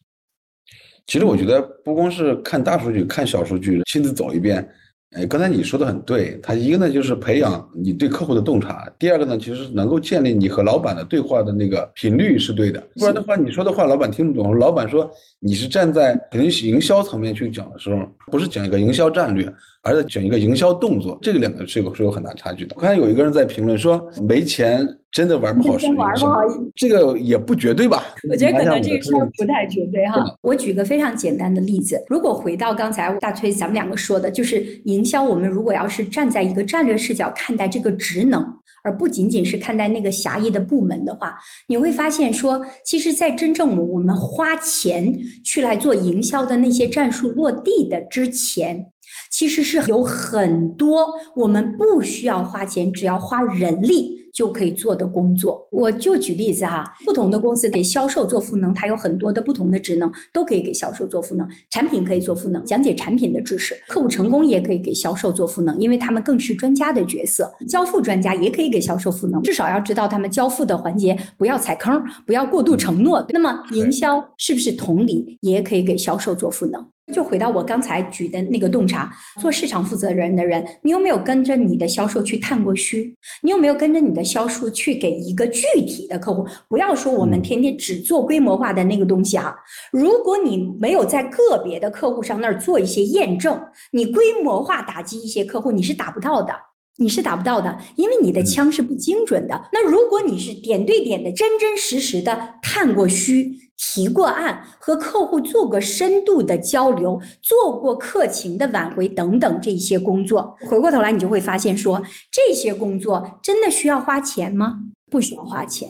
[1.04, 4.70] 其实，我觉得不光是看大数据，看小数据，亲自走一遍。
[5.12, 14.58] 哎，刚才你说的很对，他一个呢就是培养你对客户的洞察，第二个呢其实能够建立你和老板的对话的那个频率是对的，不然的话你说的话老板听不懂。
[14.58, 19.52] 老板说你是站在肯定是营销层面去讲的时候，不是讲一个营销战略。
[19.80, 22.74] 而是讲一个营销动作，这个两个是有是有很大差距的。
[22.76, 24.86] 我看有一个人在评论说，没钱
[25.18, 28.04] 真的玩不好营销，这个也不绝对吧？
[28.30, 30.24] 我觉得可能这个事儿不太绝对哈。
[30.42, 38.40] 我举个非常简单的例子，如果回到刚才大崔咱们两个说的，就是营销，我们如果要是站在一个战略视角看待这个职能，
[38.84, 48.86] 而不仅仅是看待那个狭义的部门的话，你会发现说，其实，在真正我们花钱去来做营销的那些战术落地的之前。
[49.30, 55.66] 其实是有很多我们不需要花钱，只要花人力就可以做的工作。
[55.72, 61.44] 我就举例子哈，不同的公司给销售做赋能，它有很多的不同的职能，都可以给销售做赋能。
[61.70, 67.52] 产品可以做赋能，讲解产品的知识；客户成功也可以给销售做赋能，因为他们更是专家的角色。
[67.68, 73.26] 交付专家也可以给销售赋能，至少要知道他们交付的环节不要踩坑，不要过度承诺。
[73.30, 76.86] 那么营销是不是同理也可以给销售做赋能？
[77.12, 83.14] 就回到我刚才举的那个洞察，做市场负责人的人，你有没有跟着你的销售去探过虚？
[83.42, 86.46] 你有没有跟着你的销售去给一个具体的客户？
[86.68, 89.54] 不要说我们天天只做规模化的那个东西啊。
[89.90, 93.58] 如果你没有在个别的客户上那儿做一些验证，
[93.92, 96.52] 你规模化打击一些客户，你是打不到的，
[96.98, 99.68] 你是打不到的，因为你的枪是不精准的。
[99.72, 103.67] 那如果你是点对点的、真真实实的探过虚。
[103.78, 114.80] 提过案，和客户做过深度的交流，做过客情的挽回等等这些工作，回过头来你就会发现，说这些工作真的需要花钱吗？
[115.10, 115.88] 不需要花钱。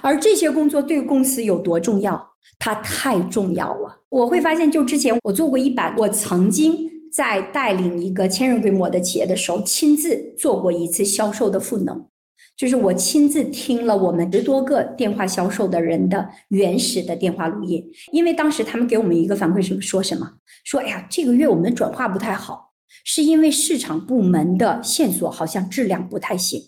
[0.00, 2.30] 而这些工作对公司有多重要？
[2.58, 4.00] 它太重要了。
[4.08, 12.06] 我会发现，就之前我做过一版，我曾经在带领一个千人规模的企业的时候，亲自做过一次销售的赋能。
[12.58, 20.28] 就是我亲自听了我们十多个电话销售的人的原始的电话录音，因为当时他们给我们一个反馈是说什么？
[20.64, 22.72] 说哎呀，这个月我们转化不太好，
[23.04, 26.60] 是因为市场部门的线索好像质量不太行。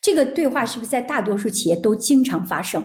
[0.00, 2.82] 这个对话是不是在大多数企业都经常发生？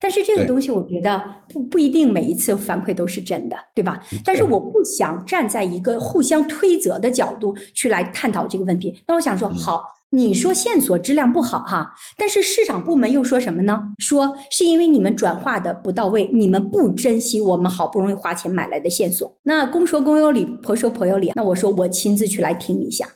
[0.00, 4.02] 但是这个东西我觉得不不一定每一次反馈都是真的，对吧？
[4.24, 9.02] 但是我不想站在一个互相推责的角度去来探讨这个问题。
[9.06, 9.84] 那我想说，好。
[10.12, 13.80] 你说线索质量不好哈，但是市场部门又说什么呢？
[13.98, 19.32] 说是因为你们转化的不到位，你们不珍惜我们好不容易花钱买来的线索。
[19.44, 21.30] 那公说公有理，婆说婆有理。
[21.36, 23.06] 那我说我亲自去来听一下，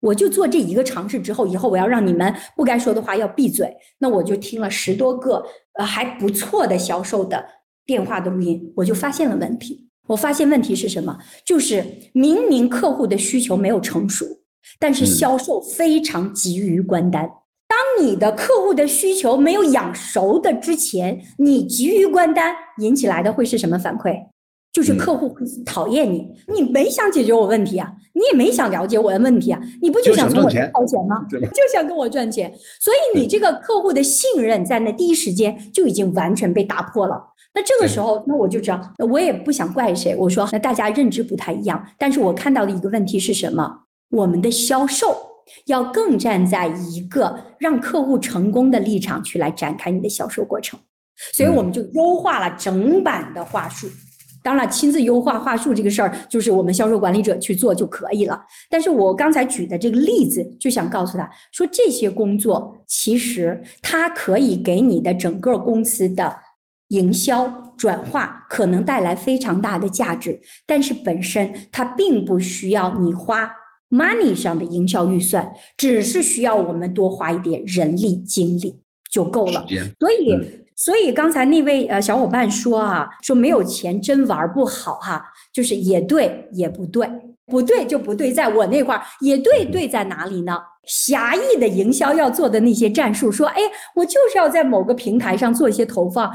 [0.00, 3.74] 我就做这一个尝试之后，以后我要让你们不该说的话要闭嘴。
[3.98, 5.42] 那我就听了十多个
[5.78, 7.42] 呃还不错的销售的
[7.86, 9.88] 电话的录音，我就发现了问题。
[10.08, 11.16] 我发现问题是什么？
[11.46, 14.26] 就是明明客户的需求没有成熟。
[14.78, 17.30] 但是销售非常急于关单。
[17.68, 24.26] 当你的客户的需求没有养熟的之前，你急于关单，引起来的会是什么反馈？
[24.72, 26.26] 就是客户会讨厌你。
[26.48, 31.26] 你没想解决我问题啊，你也没想了解我的问题啊，你不就想从我这掏钱吗？
[31.30, 31.38] 就
[31.72, 32.50] 想跟我赚钱。
[32.80, 37.22] 所以你这个客户的信任在那第一时间就已经完全被打破了。
[37.54, 40.16] 那这个时候，那我就知道，我也不想怪谁。
[40.16, 43.80] 我说，那大家认知不太一样，但是我看到的一个问题是什么？
[44.12, 45.16] 我们的销售
[45.66, 50.78] 要更站在一个让客户成功的立场去来展开你的销售过程，
[51.32, 53.88] 所以我们就优化了整版的话术。
[54.44, 58.38] 当然，亲自优化话术这个事儿，就是我们销售管理者去做就可以了。
[58.68, 66.36] 但是我刚才举的这个例子，就想告诉他说，这些工作其实它可以给你的整个公司的
[66.88, 73.48] 营销转化可能带来非常大的价值，但是本身它并不需要你花
[73.92, 78.80] money 上的营销预算，只是需要我们多花一点人力精力
[79.12, 79.64] 就够了。
[80.00, 80.36] 所以。
[80.74, 85.22] 所以刚才那位呃小伙伴说啊，说没有钱真玩不好哈，
[85.52, 87.08] 就是也对也不对，
[87.46, 90.58] 不对就不对，在我那块儿也对，对在哪里呢？
[90.84, 93.60] 狭义的营销要做的那些战术，说哎，
[93.94, 96.32] 我就是要在某个平台上做一些投放。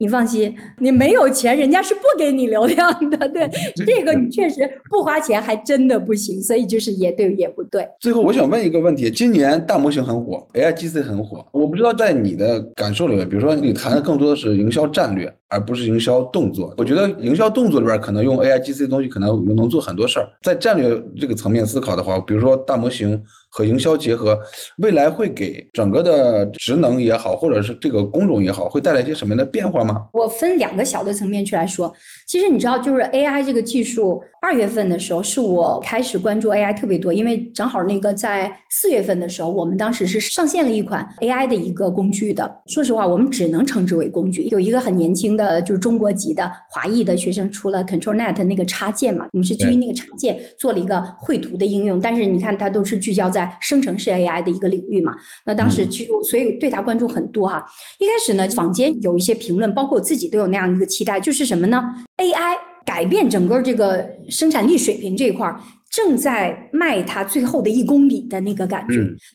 [0.00, 3.28] 你放心，你没有钱，人家是不给你流量的。
[3.30, 3.50] 对，
[3.84, 7.84] 这个你确实不花钱还真的不行，所以就是也对也不对。
[7.98, 16.72] 最后，我想问一个问题：今年大模型很火，AI GC 很火，我不知道在你的感受里面，比如说你谈的更多的是营销战略，而不是营销动作。
[16.76, 20.28] 我觉得营销动作里边可能用 AI GC 的东西，可能我们能做很多事儿。
[20.42, 23.20] 在战略这个层面思考的话，比如说大模型。
[23.50, 24.38] 和营销结合，
[24.78, 30.06] 未来会给整个的职能也好，或者是这个工种也好，会带来一些什么样的变化吗？
[30.12, 31.92] 我分两个小的层面去来说。
[32.26, 42.62] 其实你知道，就是 AI 这个技术，二月份的时候是我开始关注 AI 特别多，因为正好那个在四月份的时候，我们当时是上线了一款 AI 的一个工具的。
[42.66, 44.42] 说实话，我们只能称之为工具。
[44.50, 51.98] 有一个很年轻的，就是中国籍的华裔的学生，出了 ControlNet 那个插件嘛，我们是基于那个插件做了一个绘图的应用。
[51.98, 55.14] 但是你看，它都是聚焦在在生成式 AI 的一个领域嘛，
[55.46, 57.64] 那当时其实所以对它关注很多哈。
[58.00, 61.80] 一开始呢，坊间有一些评论，包括我自己都有那样一个期待，就是什么呢
[62.16, 62.56] ？AI
[62.88, 65.60] 改变整个这个生产力水平这一块儿。
[65.90, 68.94] 正在迈他最后的一公里的那个感觉，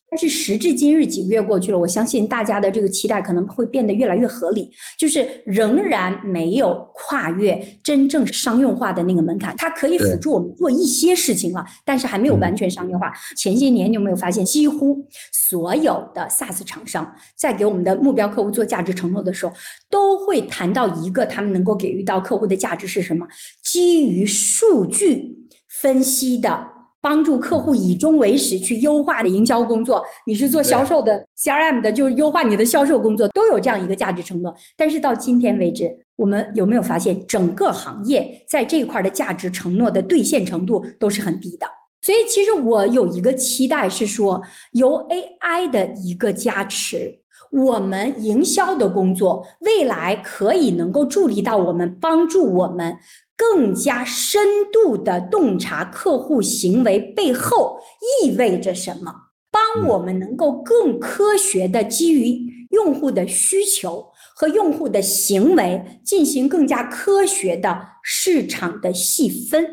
[0.09, 13.11] 但是时至今日几个月过去了，我相信大家的这个期待可能会变得越来越合理，就是仍然没有跨越真正商用化的那个门槛，它可以辅助我们做一些事情了，但是还没有完全商业化。
[13.35, 19.53] 前些年你有没有发现，几乎所有的 SaaS 厂商在给我们的目标客户做价值承诺的时候，
[19.89, 23.27] 都会谈到一个他们能够给予到客户的价值是什么？
[23.63, 25.39] 基于数据。
[25.81, 26.67] 分析的
[27.01, 34.55] 帮助客户以终为始去优化的营销工作，你是做销售的 CRM 的，就是优化你的销售工作，都有这样一个价值承诺。
[34.77, 41.67] 但是到今天为止，我们有没有发现整个行业在这一块的价值承诺的兑现程度都是很低的？
[42.01, 47.19] 所以其实我有一个期待是说，由 AI 的一个加持，
[47.53, 52.97] 我们营销的工作未来可以能够助力到我们，帮助我们。
[53.35, 57.79] 更加深度的洞察客户行为背后
[58.21, 59.11] 意味着什么，
[59.51, 69.65] 帮我们能够更科学的基于用户的需求和用户的行为进行更加科学的市场的细分，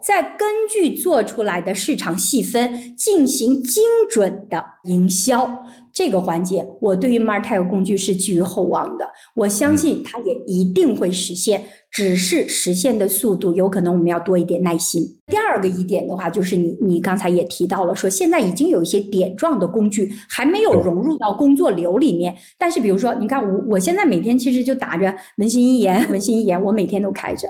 [0.00, 5.64] 再根据做出来的市场细分进行精准的营销。
[5.92, 9.06] 这个环节，我对于 Martech 工具是寄予厚望的。
[9.34, 15.02] 我相信它也一定会实现，只是实现的速度有可能我们要多一点耐心。
[15.26, 22.34] 第二个一点的话，就是你你刚才也提到了，说现在已经有一些点状的工具还没有融入到工作流里面。
[22.58, 27.48] 但是比如说，你看我我现在每天其实就打着文心一言，文心一言，我每天都开着。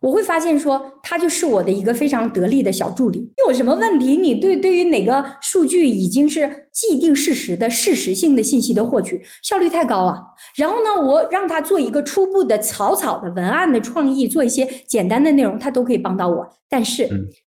[0.00, 3.32] 我会发现说，他就是我的一个非常得力的小助理。
[3.46, 10.20] 有什么问题，你对对于哪个数据已经是既定事实的事实性的信息的获取效率太高啊。
[10.56, 16.48] 然后呢，我让他做一个初步的草草的文案的创意，做一些简单的内容，他都可以帮到我。
[16.68, 17.08] 但是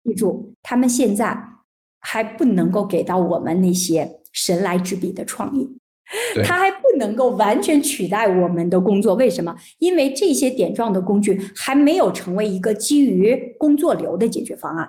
[0.05, 1.37] 记住，他们现在
[2.01, 5.69] 还不能够给到我们那些神来之笔的创意。
[6.45, 9.53] 他还不能够完全取代我们的工作，为什么？
[9.81, 14.89] 因为这些点状的工具还没有成为一个基于工作流的解决方案。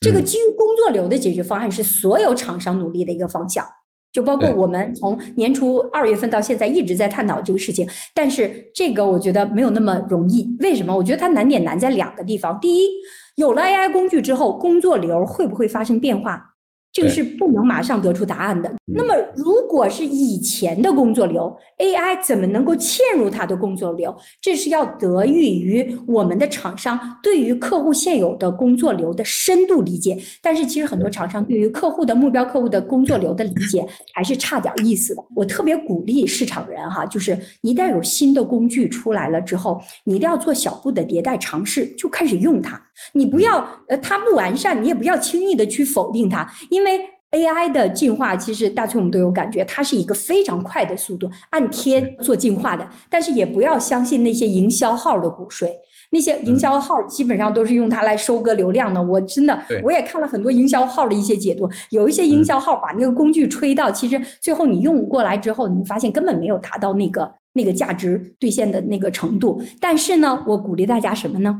[0.00, 3.64] 这个基于工作流的解决方案是所有厂商努力的一个方向，
[4.12, 7.88] 就包括我们从年初二月份到现在一直在探讨这个事情。
[8.14, 10.94] 但是这个我觉得没有那么容易，为什么？
[10.94, 12.58] 我觉得它难点难在两个地方。
[12.60, 12.88] 第一，
[13.34, 16.53] 有了 AI 工具之后，工作流会不会发生变化？
[16.94, 18.72] 这个是不能马上得出答案的。
[18.86, 24.16] 那么，如果是以前的工作流，AI 怎么能够嵌入它的工作流？
[24.40, 30.16] 这是要得益于我们的厂商对于客户现有的工作流的深度理解。
[30.40, 35.24] 但是，其实很多厂商对于客户的目标客户的工作流的理解还是差点意思的。
[35.34, 42.80] 我特别鼓励市场人哈，就是一旦有新的工具出来了之后，你一定要做小步的迭代尝试，就开始用它。
[43.12, 47.00] 你不要呃，它不完善，你也不要轻易的去否定它，因为
[47.32, 52.88] AI 的进化其实大崔我们都有感觉，它是一个非常快的速度，按天做进化的。
[53.10, 55.76] 但是也不要相信那些营销号的鼓吹，
[56.10, 59.02] 那些营销号基本上都是用它来收割流量的。
[59.02, 69.60] 我真的，我也看了很多营销号的一些解读，有一些营销号把那个工具吹到，其实最后你用过来之后，你发现根本没有达到那个那个价值兑现的那个程度。
[69.80, 71.58] 但是呢，我鼓励大家什么呢？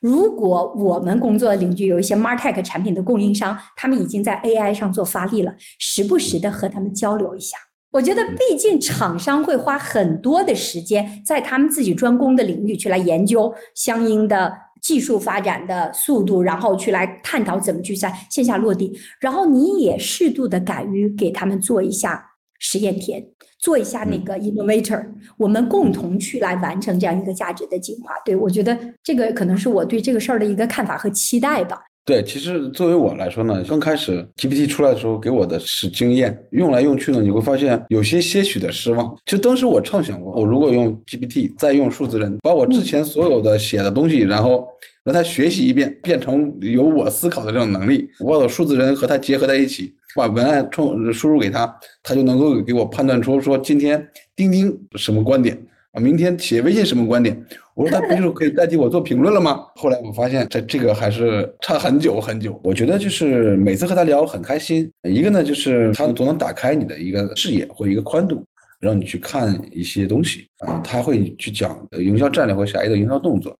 [0.00, 7.56] 如果我们工作的领域有一些 Martech 产品的供应商，他们已经在 AI 上做发力了，时不时的和他们交流一下。
[7.90, 18.96] 我觉得，毕竟厂商会花很多的时间在他们自己专攻的领域去来研究相应的技术发展的速度，然后去来探讨怎么去在线下落地。
[19.20, 23.24] 然后你也适度的敢于给他们做一下实验田，
[23.58, 25.04] 做一下那个 innovator，
[25.36, 28.14] 我们共同去来完成这样一个价值的进化。
[28.24, 31.80] 对我觉得这个可能是我对这个事儿的一个看法和期待吧。
[32.06, 39.16] 对，其实作为我来说呢，刚开始 GPT 出来的时候给我的是经验，用来用去呢，你会发现有些些许的失望。
[39.24, 44.68] 其实当时我畅想过，我如果用 GPT 再用数字人，把我之前所有的写的东西，然后
[45.02, 55.58] 让它学习一遍，变成有我思考的这种能力，我把数字人和它结合在一起，把文案冲输入给他，他就能够给我判断出说今天钉钉什么观点。
[55.92, 57.40] 啊，明天企业微信什么观点？
[57.76, 59.64] 我说他不就可以代替我做评论了吗？
[59.76, 62.60] 后来我发现这这个还是差很久很久。
[62.64, 68.44] 我觉得就是每次和他聊很开心，一个呢就是他总能打开你的一个视野或一个宽度，
[68.80, 70.80] 让你去看一些东西啊。
[70.82, 73.56] 他会去讲营销战略或下一个营销动作。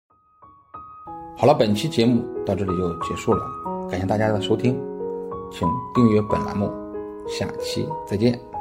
[1.36, 3.40] 好了，本期节目到这里就结束了，
[3.88, 4.76] 感谢大家的收听，
[5.56, 6.68] 请订阅本栏目，
[7.28, 8.53] 下期再见。